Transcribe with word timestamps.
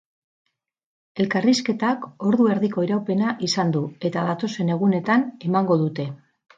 Elkarrizketak 1.23 2.09
ordu 2.31 2.49
erdiko 2.55 2.87
iraupena 2.89 3.37
izan 3.51 3.77
du 3.79 3.87
eta 4.13 4.27
datozen 4.33 4.77
egunetan 4.81 5.33
emango 5.53 5.83
dute. 5.89 6.13